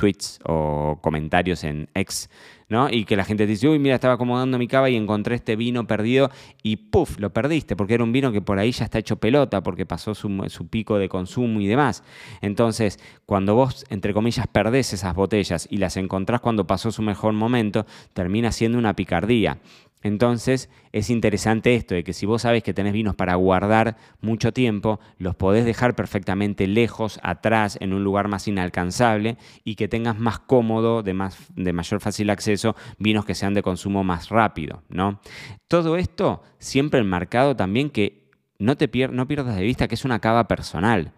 tweets 0.00 0.40
o 0.44 0.99
comentarios 1.02 1.62
en 1.62 1.90
X, 1.94 2.30
¿no? 2.70 2.88
Y 2.90 3.04
que 3.04 3.16
la 3.16 3.25
gente 3.25 3.47
dice, 3.47 3.68
uy, 3.68 3.78
mira, 3.78 3.97
estaba 3.97 4.14
acomodando 4.14 4.59
mi 4.59 4.66
cava 4.66 4.88
y 4.88 4.97
encontré 4.97 5.35
este 5.35 5.56
vino 5.56 5.87
perdido 5.87 6.30
y 6.62 6.76
puff, 6.76 7.18
lo 7.18 7.32
perdiste, 7.35 7.76
porque 7.76 7.94
era 7.94 8.04
un 8.04 8.11
vino 8.11 8.32
que 8.32 8.40
por 8.40 8.59
ahí 8.59 8.73
ya 8.73 8.85
está 8.85 8.99
hecho 8.99 9.16
pelota, 9.16 9.62
porque 9.62 9.85
pasó 9.85 10.14
su, 10.14 10.44
su 10.49 10.68
pico 10.68 10.99
de 10.99 11.11
consumo 11.11 11.61
y 11.61 11.66
demás. 11.66 12.02
Entonces, 12.40 12.99
cuando 13.26 13.54
vos, 13.54 13.85
entre 13.90 14.14
comillas, 14.14 14.47
perdés 14.47 14.94
esas 14.94 15.14
botellas 15.14 15.68
y 15.70 15.76
las 15.76 15.99
encontrás 15.99 16.40
cuando 16.40 16.66
pasó 16.66 16.90
su 16.90 17.02
mejor 17.02 17.35
momento, 17.35 17.85
termina 18.14 18.52
siendo 18.52 18.78
una 18.78 18.97
picardía. 18.97 19.59
Entonces 20.02 20.71
es 20.92 21.11
interesante 21.11 21.75
esto 21.75 21.95
de 21.95 22.04
que 22.04 22.12
si 22.12 22.25
vos 22.25 22.42
sabes 22.42 22.62
que 22.62 22.73
tenés 22.73 22.92
vinos 22.92 23.14
para 23.14 23.35
guardar 23.35 23.97
mucho 24.21 24.52
tiempo, 24.52 24.99
los 25.19 25.37
podés 25.37 25.64
dejar 25.64 25.95
perfectamente 25.95 26.66
lejos, 26.66 27.21
atrás, 27.23 27.76
en 27.80 27.92
un 27.92 28.02
lugar 28.02 28.28
más 28.28 28.49
inalcanzable 28.49 29.37
y 29.62 29.75
que 29.75 29.88
tengas 29.88 30.19
más 30.19 30.38
cómodo, 30.38 31.02
de, 31.02 31.12
más, 31.12 31.37
de 31.54 31.73
mayor 31.73 32.00
fácil 32.00 32.30
acceso, 32.30 32.76
vinos 32.99 33.25
que 33.25 33.35
sean 33.35 33.54
de 33.54 33.62
consumo 33.62 34.02
más 34.02 34.30
rápido. 34.30 34.83
¿no? 34.88 35.21
Todo 35.69 35.97
esto 35.97 36.42
siempre 36.59 37.00
enmarcado 37.00 37.54
también 37.54 37.90
que 37.90 38.30
no, 38.59 38.76
te 38.76 38.88
pierdas 38.88 39.57
de 39.57 39.62
vista 39.62 39.88
que 39.88 39.95
es 39.95 40.04
una 40.04 40.21
cava 40.21 40.47
personal. 40.47 41.12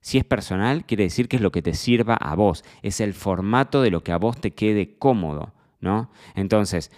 Si 0.00 0.18
es 0.18 0.24
personal, 0.24 0.84
quiere 0.84 1.04
decir 1.04 1.28
que 1.28 1.36
es 1.36 1.42
lo 1.42 1.50
que 1.50 1.62
te 1.62 1.74
sirva 1.74 2.14
a 2.14 2.34
vos, 2.34 2.64
es 2.82 3.00
el 3.00 3.14
formato 3.14 3.80
de 3.80 3.90
lo 3.90 4.02
que 4.02 4.12
a 4.12 4.18
vos 4.18 4.40
te 4.40 4.52
quede 4.52 4.96
cómodo. 4.98 5.52
¿no? 5.80 6.10
Entonces, 6.34 6.90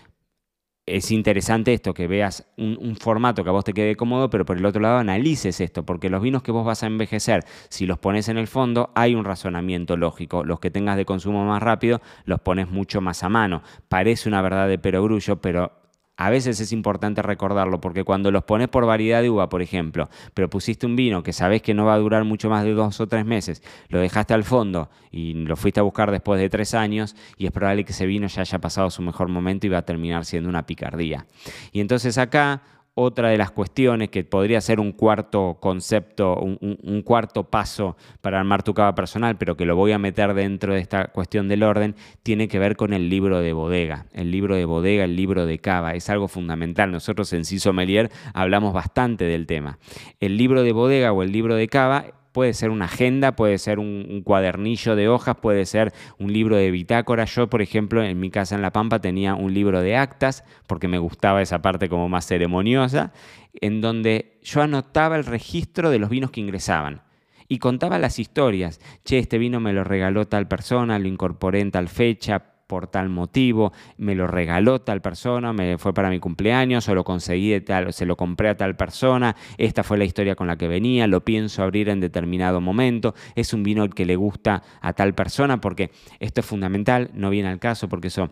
es 0.87 1.11
interesante 1.11 1.73
esto, 1.73 1.93
que 1.93 2.07
veas 2.07 2.47
un, 2.57 2.97
formato 2.97 3.43
que 3.43 3.50
a 3.50 3.52
vos 3.52 3.64
te 3.64 3.73
quede 3.73 3.97
cómodo, 3.97 4.31
pero 4.31 4.45
por 4.45 4.57
el 4.57 4.64
otro 4.64 4.81
lado 4.81 4.99
analices 4.99 5.61
esto, 5.61 5.85
porque 5.85 6.09
los 6.09 6.23
vinos 6.23 6.43
que 6.43 6.52
vos 6.52 6.64
vas 6.64 6.85
a 6.85 6.87
envejecer, 6.87 7.45
si 7.69 7.87
los 7.87 7.99
pones 7.99 8.28
en 8.28 8.38
el 8.38 8.47
fondo, 8.47 8.90
hay 8.95 9.14
un 9.14 9.25
razonamiento 9.25 9.97
lógico. 9.97 10.45
Los 10.45 10.61
que 10.61 10.71
tengas 10.71 10.97
de 10.97 11.05
consumo 11.05 11.45
más 11.45 11.62
rápido, 11.62 12.00
los 12.25 12.40
pones 12.40 12.71
mucho 12.71 13.00
más 13.00 13.25
a 13.25 13.28
mano. 13.28 13.62
Parece 13.88 14.28
una 14.28 14.40
verdad 14.43 14.69
de 14.69 14.78
perogrullo, 14.78 15.40
pero 15.40 15.73
a 16.17 16.31
veces 16.31 16.61
es 16.61 16.73
importante 16.73 17.23
recordarlo 17.23 17.81
porque 17.81 18.05
cuando 18.05 18.31
los 18.31 18.45
pones 18.45 18.69
por 18.69 18.87
variedad 18.87 19.23
de 19.23 19.31
uva, 19.31 19.49
por 19.49 19.63
ejemplo, 19.63 20.09
pero 20.35 20.49
pusiste 20.49 20.87
un 20.87 20.97
vino 20.97 21.23
que 21.23 21.33
sabes 21.33 21.63
que 21.63 21.75
no 21.75 21.85
va 21.85 21.95
a 21.95 21.99
durar 21.99 22.25
mucho 22.25 22.49
más 22.49 22.65
de 22.65 22.73
dos 22.73 23.01
o 23.01 23.07
tres 23.07 23.27
meses, 23.27 23.63
lo 23.89 24.01
dejaste 24.01 24.35
al 24.35 24.45
fondo 24.45 24.89
y 25.11 25.35
lo 25.35 25.57
fuiste 25.57 25.81
a 25.81 25.83
buscar 25.83 26.11
después 26.11 26.41
de 26.41 26.49
tres 26.49 26.75
años 26.75 27.17
y 27.37 27.47
es 27.47 27.53
probable 27.53 27.85
que 27.85 27.93
ese 27.93 28.07
vino 28.07 28.27
ya 28.27 28.43
haya 28.43 28.59
pasado 28.59 28.91
su 28.91 29.03
mejor 29.03 29.29
momento 29.29 29.67
y 29.67 29.71
va 29.71 29.79
a 29.79 29.85
terminar 29.85 30.25
siendo 30.25 30.49
una 30.49 30.65
picardía. 30.65 31.27
Y 31.73 31.81
entonces 31.81 32.19
acá 32.19 32.63
otra 32.99 33.29
de 33.29 33.37
las 33.37 33.50
cuestiones 33.50 34.09
que 34.09 34.25
podría 34.25 34.59
ser 34.62 34.81
un 34.81 34.93
cuarto 34.93 35.59
concepto, 35.61 36.35
un, 36.35 37.03
cuarto 37.03 37.45
paso 37.45 37.95
para 38.23 38.41
armar 38.41 38.62
tu 38.62 38.73
cava 38.73 38.95
personal, 38.95 39.37
pero 39.37 39.55
que 39.55 39.67
lo 39.67 39.76
voy 39.76 39.93
a 39.93 39.99
meter 39.99 40.33
dentro 40.33 40.73
de 40.73 40.81
esta 40.81 41.09
cuestión 41.09 41.47
del 41.47 41.62
orden, 41.62 41.95
tiene 42.23 42.49
que 42.49 42.59
ver 42.59 42.75
con 42.75 42.95
el 42.95 43.11
libro 43.11 43.41
de 43.41 43.53
bodega. 43.53 44.07
El 44.15 44.31
libro 44.31 44.57
de 44.57 44.65
bodega, 44.65 45.05
el 45.05 45.15
libro 45.15 45.45
de 45.45 45.59
cava, 45.59 45.95
es 45.95 46.09
algo 46.09 46.26
fundamental. 46.26 46.91
Nosotros 46.91 47.35
en 47.35 47.43
Melier 47.75 48.11
hablamos 48.33 48.73
bastante 48.73 49.26
del 49.26 49.47
tema. 49.47 49.79
El 50.19 50.38
libro 50.38 50.62
de 50.62 50.73
bodega 50.73 51.12
o 51.12 51.23
el 51.23 51.33
libro 51.33 51.55
de 51.55 51.69
cava 51.69 52.07
puede 52.37 52.52
ser 52.52 52.69
una 52.69 52.85
agenda, 52.85 53.35
puede 53.35 53.57
ser 53.57 53.78
un, 53.78 54.21
cuadernillo 54.23 54.95
de 54.95 55.09
hojas, 55.09 55.37
puede 55.37 55.64
ser 55.64 55.95
un 56.19 56.35
libro 56.35 56.57
de 56.57 56.71
bitácora. 56.71 57.25
Yo, 57.25 57.49
por 57.49 57.62
ejemplo, 57.62 58.05
en 58.05 58.21
mi 58.21 58.28
casa 58.28 58.55
en 58.55 58.61
La 58.61 58.75
Pampa 58.75 58.99
tenía 58.99 59.35
un 59.35 59.55
libro 59.55 59.81
de 59.81 59.97
actas, 59.97 60.45
porque 60.66 60.87
me 60.87 60.99
gustaba 60.99 61.40
esa 61.40 61.62
parte 61.62 61.88
como 61.88 62.11
más 62.11 62.26
ceremoniosa, 62.26 63.14
en 63.55 63.81
donde 63.81 64.38
yo 64.43 64.61
anotaba 64.61 65.16
el 65.16 65.25
registro 65.25 65.88
de 65.88 65.99
los 65.99 66.11
vinos 66.11 66.31
que 66.31 66.43
ingresaban 66.43 67.00
y 67.49 67.57
contaba 67.57 67.99
las 67.99 68.19
historias. 68.19 68.83
Che, 69.02 69.16
este 69.16 69.38
vino 69.38 69.59
me 69.59 69.73
lo 69.73 69.83
regaló 69.83 70.28
tal 70.28 70.47
persona, 70.47 70.99
lo 70.99 71.09
incorporé 71.09 71.61
en 71.61 71.71
tal 71.71 71.88
fecha, 71.88 72.56
por 72.67 72.89
tal 72.89 73.09
motivo, 73.09 73.73
me 73.97 74.15
lo 74.15 74.27
regaló 74.27 74.81
tal 74.81 75.01
persona, 75.01 75.53
me 75.53 75.79
fue 75.79 75.95
para 75.95 76.11
mi 76.11 76.19
cumpleaños 76.19 76.89
o 76.89 76.95
lo 76.95 77.05
conseguí 77.05 77.51
de 77.51 77.61
tal, 77.61 77.93
se 77.93 78.07
lo 78.07 78.17
compré 78.17 78.49
a 78.49 78.57
tal 78.57 78.77
persona, 78.77 79.37
esta 79.59 79.83
fue 79.83 79.99
la 79.99 80.05
historia 80.05 80.35
con 80.35 80.47
la 80.47 80.57
que 80.57 80.69
venía, 80.69 81.07
lo 81.07 81.25
pienso 81.25 81.63
abrir 81.63 81.89
en 81.89 82.01
determinado 82.01 82.61
momento, 82.61 83.15
es 83.35 83.53
un 83.53 83.63
vino 83.63 83.89
que 83.89 84.05
le 84.05 84.17
gusta 84.17 84.63
a 84.81 84.93
tal 84.93 85.15
persona 85.15 85.61
porque 85.61 85.91
esto 86.21 86.41
es 86.41 86.47
fundamental, 86.47 87.11
no 87.15 87.31
viene 87.31 87.49
al 87.49 87.59
caso 87.59 87.89
porque 87.89 88.09
eso 88.09 88.31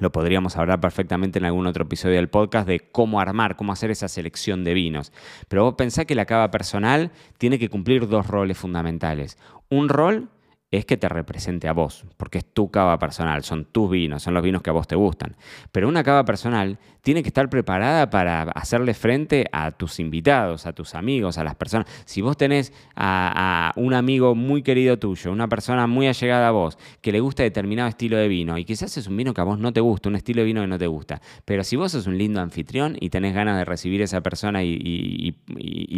lo 0.00 0.10
podríamos 0.10 0.56
hablar 0.56 0.80
perfectamente 0.80 1.38
en 1.38 1.44
algún 1.44 1.66
otro 1.66 1.84
episodio 1.84 2.16
del 2.16 2.28
podcast 2.28 2.66
de 2.66 2.80
cómo 2.80 3.20
armar, 3.20 3.56
cómo 3.56 3.72
hacer 3.72 3.90
esa 3.90 4.08
selección 4.08 4.64
de 4.64 4.74
vinos. 4.74 5.12
Pero 5.48 5.64
vos 5.64 5.74
pensás 5.74 6.04
que 6.06 6.16
la 6.16 6.26
cava 6.26 6.50
personal 6.50 7.12
tiene 7.38 7.58
que 7.58 7.68
cumplir 7.68 8.08
dos 8.08 8.26
roles 8.26 8.58
fundamentales. 8.58 9.38
Un 9.70 9.88
rol 9.88 10.30
es 10.76 10.86
que 10.86 10.96
te 10.96 11.08
represente 11.08 11.68
a 11.68 11.72
vos, 11.72 12.04
porque 12.16 12.38
es 12.38 12.44
tu 12.44 12.70
cava 12.70 12.98
personal, 12.98 13.44
son 13.44 13.64
tus 13.64 13.90
vinos, 13.90 14.22
son 14.22 14.34
los 14.34 14.42
vinos 14.42 14.62
que 14.62 14.70
a 14.70 14.72
vos 14.72 14.86
te 14.86 14.96
gustan. 14.96 15.36
Pero 15.72 15.88
una 15.88 16.02
cava 16.02 16.24
personal 16.24 16.78
tiene 17.02 17.22
que 17.22 17.28
estar 17.28 17.48
preparada 17.48 18.10
para 18.10 18.42
hacerle 18.42 18.94
frente 18.94 19.46
a 19.52 19.70
tus 19.70 20.00
invitados, 20.00 20.66
a 20.66 20.72
tus 20.72 20.94
amigos, 20.94 21.38
a 21.38 21.44
las 21.44 21.54
personas. 21.54 21.86
Si 22.06 22.22
vos 22.22 22.36
tenés 22.36 22.72
a, 22.96 23.72
un 23.76 23.94
amigo 23.94 24.34
muy 24.34 24.62
querido 24.62 24.98
tuyo, 24.98 25.30
una 25.32 25.48
persona 25.48 25.86
muy 25.86 26.06
allegada 26.06 26.48
a 26.48 26.50
vos, 26.50 26.78
que 27.00 27.12
le 27.12 27.20
gusta 27.20 27.42
determinado 27.42 27.88
estilo 27.88 28.16
de 28.16 28.28
vino, 28.28 28.58
y 28.58 28.64
quizás 28.64 28.96
es 28.96 29.06
un 29.06 29.16
vino 29.16 29.34
que 29.34 29.40
a 29.40 29.44
vos 29.44 29.58
no 29.58 29.72
te 29.72 29.80
gusta, 29.80 30.08
un 30.08 30.16
estilo 30.16 30.40
de 30.40 30.46
vino 30.46 30.60
que 30.60 30.66
no 30.66 30.78
te 30.78 30.86
gusta, 30.86 31.20
pero 31.44 31.62
si 31.62 31.76
vos 31.76 31.92
sos 31.92 32.06
un 32.06 32.18
lindo 32.18 32.40
anfitrión 32.40 32.96
y 32.98 33.10
tenés 33.10 33.34
ganas 33.34 33.56
de 33.58 33.64
recibir 33.64 34.00
a 34.00 34.04
esa 34.04 34.22
persona 34.22 34.62
y 34.64 35.34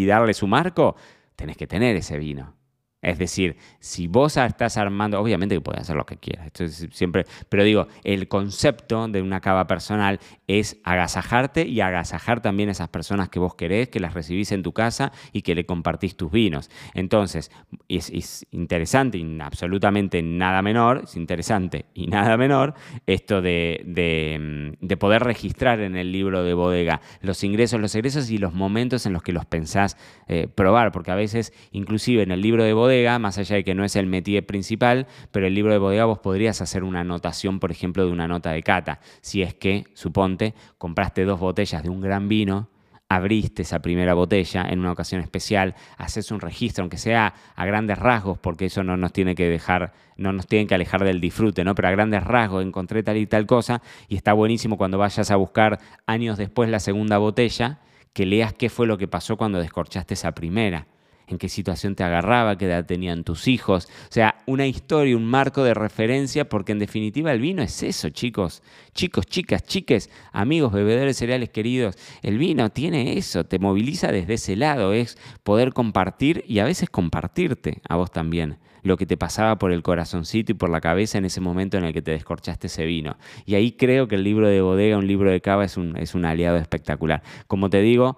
darle 0.06 0.34
su 0.34 0.46
marco, 0.46 0.96
tenés 1.36 1.56
que 1.56 1.66
tener 1.66 1.96
ese 1.96 2.18
vino. 2.18 2.54
Es 3.02 3.18
decir, 3.18 3.56
si 3.78 4.08
vos 4.08 4.36
estás 4.36 4.76
armando, 4.78 5.20
obviamente 5.20 5.54
que 5.54 5.60
puedes 5.60 5.82
hacer 5.82 5.96
lo 5.96 6.06
que 6.06 6.16
quieras, 6.16 6.46
esto 6.46 6.66
siempre, 6.68 7.24
pero 7.48 7.62
digo, 7.62 7.88
el 8.04 8.26
concepto 8.26 9.06
de 9.06 9.22
una 9.22 9.40
cava 9.40 9.66
personal 9.66 10.18
es 10.46 10.78
agasajarte 10.82 11.66
y 11.66 11.80
agasajar 11.82 12.40
también 12.40 12.68
a 12.70 12.72
esas 12.72 12.88
personas 12.88 13.28
que 13.28 13.38
vos 13.38 13.54
querés, 13.54 13.90
que 13.90 14.00
las 14.00 14.14
recibís 14.14 14.50
en 14.50 14.62
tu 14.62 14.72
casa 14.72 15.12
y 15.32 15.42
que 15.42 15.54
le 15.54 15.66
compartís 15.66 16.16
tus 16.16 16.32
vinos. 16.32 16.70
Entonces, 16.94 17.50
es, 17.88 18.46
interesante 18.50 19.18
y 19.18 19.38
absolutamente 19.40 20.22
nada 20.22 20.62
menor, 20.62 21.02
es 21.04 21.16
interesante 21.16 21.84
y 21.94 22.06
nada 22.06 22.36
menor 22.36 22.74
esto 23.06 23.42
de, 23.42 24.76
poder 24.98 25.22
registrar 25.22 25.80
en 25.80 25.96
el 25.96 26.10
libro 26.10 26.42
de 26.42 26.54
bodega 26.54 27.02
los 27.20 27.44
ingresos, 27.44 27.78
los 27.78 27.94
egresos 27.94 28.30
y 28.30 28.38
los 28.38 28.54
momentos 28.54 29.04
en 29.04 29.12
los 29.12 29.22
que 29.22 29.32
los 29.32 29.44
pensás 29.44 29.96
eh, 30.26 30.48
probar, 30.52 30.90
porque 30.90 31.10
a 31.10 31.14
veces, 31.14 31.52
inclusive 31.70 32.22
en 32.22 32.30
el 32.30 32.40
libro 32.40 32.64
de 32.64 32.72
bodega, 32.72 32.95
más 33.18 33.38
allá 33.38 33.56
de 33.56 33.64
que 33.64 33.74
no 33.74 33.84
es 33.84 33.96
el 33.96 34.06
métier 34.06 34.46
principal, 34.46 35.06
pero 35.30 35.46
el 35.46 35.54
libro 35.54 35.72
de 35.72 35.78
bodega 35.78 36.04
vos 36.04 36.18
podrías 36.18 36.60
hacer 36.60 36.84
una 36.84 37.00
anotación, 37.00 37.60
por 37.60 37.70
ejemplo, 37.70 38.04
de 38.04 38.12
una 38.12 38.28
nota 38.28 38.52
de 38.52 38.62
cata. 38.62 39.00
Si 39.20 39.42
es 39.42 39.54
que, 39.54 39.84
suponte, 39.94 40.54
compraste 40.78 41.24
dos 41.24 41.38
botellas 41.40 41.82
de 41.82 41.90
un 41.90 42.00
gran 42.00 42.28
vino, 42.28 42.68
abriste 43.08 43.62
esa 43.62 43.80
primera 43.80 44.14
botella 44.14 44.66
en 44.68 44.80
una 44.80 44.92
ocasión 44.92 45.20
especial, 45.20 45.74
haces 45.96 46.30
un 46.30 46.40
registro, 46.40 46.82
aunque 46.82 46.98
sea 46.98 47.34
a 47.54 47.64
grandes 47.64 47.98
rasgos, 47.98 48.38
porque 48.38 48.66
eso 48.66 48.82
no 48.82 48.96
nos 48.96 49.12
tiene 49.12 49.34
que 49.34 49.48
dejar, 49.48 49.92
no 50.16 50.32
nos 50.32 50.46
tiene 50.46 50.66
que 50.66 50.74
alejar 50.74 51.04
del 51.04 51.20
disfrute, 51.20 51.64
¿no? 51.64 51.74
Pero 51.74 51.88
a 51.88 51.92
grandes 51.92 52.24
rasgos 52.24 52.64
encontré 52.64 53.02
tal 53.02 53.16
y 53.16 53.26
tal 53.26 53.46
cosa, 53.46 53.82
y 54.08 54.16
está 54.16 54.32
buenísimo 54.32 54.76
cuando 54.76 54.98
vayas 54.98 55.30
a 55.30 55.36
buscar 55.36 55.78
años 56.06 56.38
después 56.38 56.68
la 56.68 56.80
segunda 56.80 57.18
botella, 57.18 57.78
que 58.12 58.26
leas 58.26 58.54
qué 58.54 58.70
fue 58.70 58.86
lo 58.86 58.98
que 58.98 59.06
pasó 59.08 59.36
cuando 59.36 59.60
descorchaste 59.60 60.14
esa 60.14 60.32
primera 60.32 60.86
en 61.26 61.38
qué 61.38 61.48
situación 61.48 61.94
te 61.94 62.04
agarraba, 62.04 62.56
qué 62.56 62.66
edad 62.66 62.86
tenían 62.86 63.24
tus 63.24 63.48
hijos. 63.48 63.88
O 64.08 64.12
sea, 64.12 64.36
una 64.46 64.66
historia, 64.66 65.16
un 65.16 65.24
marco 65.24 65.64
de 65.64 65.74
referencia, 65.74 66.48
porque 66.48 66.72
en 66.72 66.78
definitiva 66.78 67.32
el 67.32 67.40
vino 67.40 67.62
es 67.62 67.82
eso, 67.82 68.10
chicos. 68.10 68.62
Chicos, 68.94 69.26
chicas, 69.26 69.64
chiques, 69.64 70.10
amigos, 70.32 70.72
bebedores 70.72 71.16
cereales 71.16 71.50
queridos. 71.50 71.96
El 72.22 72.38
vino 72.38 72.70
tiene 72.70 73.18
eso, 73.18 73.44
te 73.44 73.58
moviliza 73.58 74.12
desde 74.12 74.34
ese 74.34 74.56
lado, 74.56 74.92
es 74.92 75.18
poder 75.42 75.72
compartir 75.72 76.44
y 76.46 76.60
a 76.60 76.64
veces 76.64 76.90
compartirte 76.90 77.80
a 77.88 77.96
vos 77.96 78.10
también 78.10 78.58
lo 78.86 78.96
que 78.96 79.06
te 79.06 79.16
pasaba 79.16 79.58
por 79.58 79.72
el 79.72 79.82
corazoncito 79.82 80.52
y 80.52 80.54
por 80.54 80.70
la 80.70 80.80
cabeza 80.80 81.18
en 81.18 81.24
ese 81.24 81.40
momento 81.40 81.76
en 81.76 81.84
el 81.84 81.92
que 81.92 82.02
te 82.02 82.12
descorchaste 82.12 82.68
ese 82.68 82.86
vino. 82.86 83.16
Y 83.44 83.56
ahí 83.56 83.72
creo 83.72 84.06
que 84.06 84.14
el 84.14 84.22
libro 84.22 84.48
de 84.48 84.60
bodega, 84.60 84.96
un 84.96 85.06
libro 85.08 85.30
de 85.30 85.40
cava, 85.40 85.64
es 85.64 85.76
un, 85.76 85.96
es 85.96 86.14
un 86.14 86.24
aliado 86.24 86.56
espectacular. 86.56 87.22
Como 87.48 87.68
te 87.68 87.80
digo, 87.80 88.16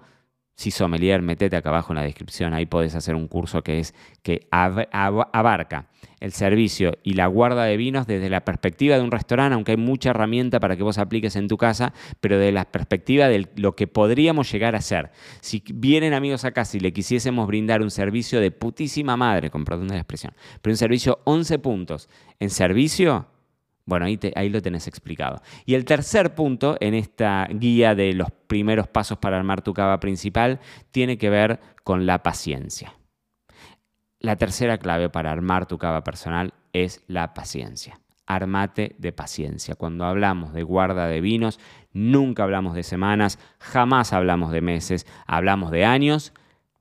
si 0.59 0.71
sommelier, 0.71 1.21
metete 1.21 1.55
acá 1.55 1.69
abajo 1.69 1.93
en 1.93 1.99
la 1.99 2.03
descripción, 2.03 2.53
ahí 2.53 2.65
podés 2.65 2.93
hacer 2.93 3.15
un 3.15 3.29
curso 3.29 3.63
que 3.63 3.79
es 3.79 3.95
que 4.21 4.45
abarca 4.51 5.87
el 6.19 6.33
servicio 6.33 6.97
y 7.01 7.13
la 7.13 7.27
guarda 7.27 7.63
de 7.63 7.77
vinos 7.77 8.07
desde 8.07 8.29
la 8.29 8.43
perspectiva 8.43 8.97
de 8.97 9.01
un 9.01 9.09
restaurante, 9.09 9.53
aunque 9.53 9.71
hay 9.71 9.77
mucha 9.77 10.09
herramienta 10.09 10.59
para 10.59 10.75
que 10.75 10.83
vos 10.83 10.97
apliques 10.97 11.37
en 11.37 11.47
tu 11.47 11.55
casa, 11.55 11.93
pero 12.19 12.37
de 12.37 12.51
la 12.51 12.65
perspectiva 12.65 13.29
de 13.29 13.47
lo 13.55 13.77
que 13.77 13.87
podríamos 13.87 14.51
llegar 14.51 14.75
a 14.75 14.81
ser. 14.81 15.11
Si 15.39 15.63
vienen 15.73 16.13
amigos 16.13 16.43
acá, 16.43 16.65
si 16.65 16.81
le 16.81 16.91
quisiésemos 16.91 17.47
brindar 17.47 17.81
un 17.81 17.89
servicio 17.89 18.41
de 18.41 18.51
putísima 18.51 19.15
madre, 19.15 19.49
con 19.49 19.63
perdón 19.63 19.87
de 19.87 19.93
la 19.93 20.01
expresión, 20.01 20.33
pero 20.61 20.73
un 20.73 20.77
servicio 20.77 21.19
11 21.23 21.57
puntos 21.59 22.09
en 22.37 22.49
servicio, 22.49 23.27
bueno, 23.89 24.05
ahí, 24.05 24.19
ahí, 24.35 24.49
lo 24.49 24.61
tenés 24.61 24.87
explicado. 24.87 25.41
Y 25.65 25.73
el 25.73 25.83
tercer 25.83 26.35
punto 26.35 26.77
en 26.79 26.93
esta 26.93 27.47
guía 27.51 27.95
de 27.95 28.13
los 28.13 28.29
primeros 28.47 28.87
pasos 28.87 29.17
para 29.17 29.37
armar 29.37 29.61
tu 29.61 29.73
cava 29.73 29.99
principal 29.99 30.59
tiene 30.91 31.17
que 31.17 31.29
ver 31.29 31.59
con 31.83 32.05
la 32.05 32.23
paciencia. 32.23 32.93
La 34.19 34.35
tercera 34.35 34.77
clave 34.77 35.09
para 35.09 35.31
armar 35.31 35.65
tu 35.65 35.77
cava 35.77 36.03
personal 36.03 36.53
es 36.71 37.03
la 37.07 37.33
paciencia. 37.33 37.99
Armate 38.27 38.95
de 38.99 39.11
paciencia. 39.11 39.75
Cuando 39.75 40.05
hablamos 40.05 40.53
de 40.53 40.61
guarda 40.61 41.07
de 41.07 41.19
vinos, 41.19 41.59
nunca 41.91 42.43
hablamos 42.43 42.75
de 42.75 42.83
semanas, 42.83 43.39
jamás 43.59 44.13
hablamos 44.13 44.51
de 44.51 44.61
meses, 44.61 45.07
hablamos 45.25 45.71
de 45.71 45.85
años 45.85 46.31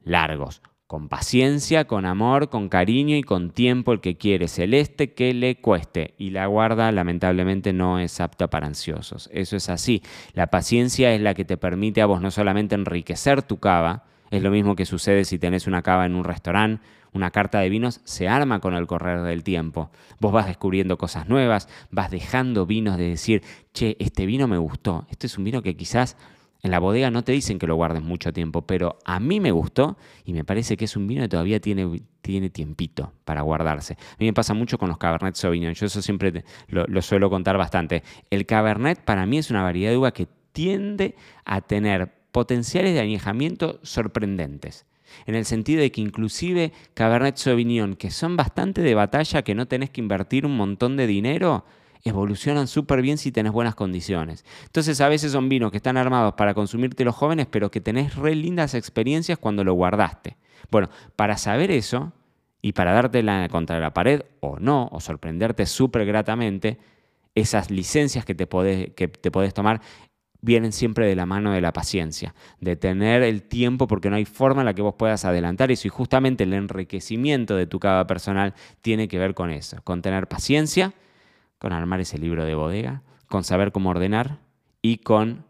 largos. 0.02 0.62
Con 0.88 1.10
paciencia, 1.10 1.86
con 1.86 2.06
amor, 2.06 2.48
con 2.48 2.70
cariño 2.70 3.14
y 3.14 3.22
con 3.22 3.50
tiempo 3.50 3.92
el 3.92 4.00
que 4.00 4.16
quiere, 4.16 4.48
celeste 4.48 5.12
que 5.12 5.34
le 5.34 5.60
cueste. 5.60 6.14
Y 6.16 6.30
la 6.30 6.46
guarda 6.46 6.90
lamentablemente 6.92 7.74
no 7.74 7.98
es 7.98 8.20
apta 8.20 8.48
para 8.48 8.66
ansiosos. 8.66 9.28
Eso 9.30 9.54
es 9.54 9.68
así. 9.68 10.02
La 10.32 10.46
paciencia 10.46 11.14
es 11.14 11.20
la 11.20 11.34
que 11.34 11.44
te 11.44 11.58
permite 11.58 12.00
a 12.00 12.06
vos 12.06 12.22
no 12.22 12.30
solamente 12.30 12.74
enriquecer 12.74 13.42
tu 13.42 13.58
cava, 13.58 14.06
es 14.30 14.42
lo 14.42 14.50
mismo 14.50 14.76
que 14.76 14.86
sucede 14.86 15.26
si 15.26 15.38
tenés 15.38 15.66
una 15.66 15.82
cava 15.82 16.06
en 16.06 16.14
un 16.14 16.24
restaurante, 16.24 16.82
una 17.12 17.30
carta 17.30 17.60
de 17.60 17.68
vinos 17.68 18.00
se 18.04 18.26
arma 18.26 18.60
con 18.60 18.74
el 18.74 18.86
correr 18.86 19.20
del 19.22 19.44
tiempo. 19.44 19.90
Vos 20.20 20.32
vas 20.32 20.46
descubriendo 20.46 20.96
cosas 20.96 21.28
nuevas, 21.28 21.68
vas 21.90 22.10
dejando 22.10 22.64
vinos 22.64 22.96
de 22.96 23.10
decir, 23.10 23.42
che, 23.74 23.96
este 23.98 24.24
vino 24.24 24.48
me 24.48 24.56
gustó. 24.56 25.06
Este 25.10 25.26
es 25.26 25.36
un 25.36 25.44
vino 25.44 25.60
que 25.60 25.76
quizás 25.76 26.16
en 26.62 26.70
la 26.70 26.78
bodega 26.80 27.10
no 27.10 27.22
te 27.22 27.32
dicen 27.32 27.58
que 27.58 27.66
lo 27.66 27.76
guardes 27.76 28.02
mucho 28.02 28.32
tiempo, 28.32 28.62
pero 28.62 28.98
a 29.04 29.20
mí 29.20 29.38
me 29.38 29.52
gustó 29.52 29.96
y 30.24 30.32
me 30.32 30.44
parece 30.44 30.76
que 30.76 30.86
es 30.86 30.96
un 30.96 31.06
vino 31.06 31.22
que 31.22 31.28
todavía 31.28 31.60
tiene, 31.60 32.02
tiene 32.20 32.50
tiempito 32.50 33.12
para 33.24 33.42
guardarse. 33.42 33.94
A 33.94 34.16
mí 34.18 34.26
me 34.26 34.32
pasa 34.32 34.54
mucho 34.54 34.76
con 34.78 34.88
los 34.88 34.98
Cabernet 34.98 35.36
Sauvignon, 35.36 35.74
yo 35.74 35.86
eso 35.86 36.02
siempre 36.02 36.44
lo, 36.68 36.84
lo, 36.86 37.02
suelo 37.02 37.30
contar 37.30 37.56
bastante. 37.56 38.02
El 38.30 38.44
Cabernet 38.44 39.00
para 39.00 39.24
mí 39.24 39.38
es 39.38 39.50
una 39.50 39.62
variedad 39.62 39.92
de 39.92 39.98
uva 39.98 40.12
que 40.12 40.26
tiende 40.52 41.14
a 41.44 41.60
tener 41.60 42.12
potenciales 42.32 42.92
de 42.94 43.00
añejamiento 43.00 43.78
sorprendentes. 43.82 44.84
En 45.26 45.34
el 45.34 45.44
sentido 45.44 45.80
de 45.80 45.90
que 45.90 46.00
inclusive 46.00 46.72
Cabernet 46.94 47.36
Sauvignon, 47.36 47.96
que 47.96 48.10
son 48.10 48.36
bastante 48.36 48.82
de 48.82 48.94
batalla, 48.94 49.42
que 49.42 49.54
no 49.54 49.66
tenés 49.66 49.90
que 49.90 50.00
invertir 50.00 50.44
un 50.44 50.56
montón 50.56 50.96
de 50.96 51.06
dinero, 51.06 51.64
evolucionan 52.04 52.68
súper 52.68 53.02
bien 53.02 53.18
si 53.18 53.32
tenés 53.32 53.52
buenas 53.52 53.74
condiciones. 53.74 54.44
Entonces 54.64 55.00
a 55.00 55.08
veces 55.08 55.32
son 55.32 55.48
vinos 55.48 55.70
que 55.70 55.76
están 55.78 55.96
armados 55.96 56.34
para 56.34 56.54
consumirte 56.54 57.04
los 57.04 57.14
jóvenes, 57.14 57.46
pero 57.50 57.70
que 57.70 57.80
tenés 57.80 58.14
re 58.16 58.34
lindas 58.34 58.74
experiencias 58.74 59.38
cuando 59.38 59.64
lo 59.64 59.74
guardaste. 59.74 60.36
Bueno, 60.70 60.88
para 61.16 61.36
saber 61.36 61.70
eso 61.70 62.12
y 62.62 62.72
para 62.72 62.92
darte 62.92 63.22
la, 63.22 63.48
contra 63.48 63.78
la 63.80 63.94
pared 63.94 64.22
o 64.40 64.58
no, 64.58 64.88
o 64.92 65.00
sorprenderte 65.00 65.66
súper 65.66 66.04
gratamente, 66.04 66.78
esas 67.34 67.70
licencias 67.70 68.24
que 68.24 68.34
te, 68.34 68.46
podés, 68.46 68.90
que 68.94 69.08
te 69.08 69.30
tomar 69.30 69.80
vienen 70.40 70.72
siempre 70.72 71.06
de 71.06 71.16
la 71.16 71.26
mano 71.26 71.52
de 71.52 71.60
la 71.60 71.72
paciencia, 71.72 72.34
de 72.60 72.76
tener 72.76 73.22
el 73.22 73.42
tiempo 73.42 73.86
porque 73.86 74.10
no 74.10 74.16
hay 74.16 74.24
forma 74.24 74.62
en 74.62 74.66
la 74.66 74.74
que 74.74 74.82
vos 74.82 74.94
puedas 74.96 75.24
adelantar 75.24 75.70
eso 75.70 75.88
y 75.88 75.90
justamente 75.90 76.44
el 76.44 76.52
enriquecimiento 76.52 77.56
de 77.56 77.66
tu 77.66 77.80
cava 77.80 78.06
personal 78.06 78.54
tiene 78.80 79.08
que 79.08 79.18
ver 79.18 79.34
con 79.34 79.50
eso, 79.50 79.78
con 79.82 80.02
tener 80.02 80.28
paciencia 80.28 80.92
con 81.58 81.72
armar 81.72 82.00
ese 82.00 82.18
libro 82.18 82.44
de 82.44 82.54
bodega, 82.54 83.02
con 83.26 83.44
saber 83.44 83.72
cómo 83.72 83.90
ordenar 83.90 84.38
y 84.82 84.98
con 84.98 85.44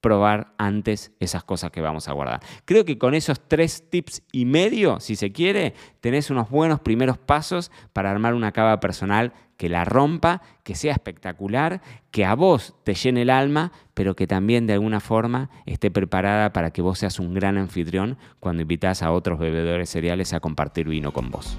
probar 0.00 0.54
antes 0.58 1.12
esas 1.18 1.42
cosas 1.42 1.70
que 1.70 1.80
vamos 1.80 2.08
a 2.08 2.12
guardar. 2.12 2.40
Creo 2.64 2.84
que 2.84 2.98
con 2.98 3.14
esos 3.14 3.40
tres 3.40 3.90
tips 3.90 4.22
y 4.32 4.44
medio, 4.44 5.00
si 5.00 5.16
se 5.16 5.32
quiere, 5.32 5.74
tenés 6.00 6.30
unos 6.30 6.50
buenos 6.50 6.80
primeros 6.80 7.18
pasos 7.18 7.70
para 7.92 8.10
armar 8.10 8.34
una 8.34 8.52
cava 8.52 8.78
personal 8.80 9.32
que 9.56 9.68
la 9.68 9.84
rompa, 9.84 10.40
que 10.62 10.76
sea 10.76 10.92
espectacular, 10.92 11.82
que 12.12 12.24
a 12.24 12.34
vos 12.34 12.76
te 12.84 12.94
llene 12.94 13.22
el 13.22 13.30
alma, 13.30 13.72
pero 13.92 14.14
que 14.14 14.28
también 14.28 14.68
de 14.68 14.74
alguna 14.74 15.00
forma 15.00 15.50
esté 15.66 15.90
preparada 15.90 16.52
para 16.52 16.70
que 16.70 16.80
vos 16.80 17.00
seas 17.00 17.18
un 17.18 17.34
gran 17.34 17.58
anfitrión 17.58 18.18
cuando 18.38 18.62
invitas 18.62 19.02
a 19.02 19.10
otros 19.10 19.40
bebedores 19.40 19.90
cereales 19.90 20.32
a 20.32 20.38
compartir 20.38 20.88
vino 20.88 21.12
con 21.12 21.30
vos. 21.30 21.58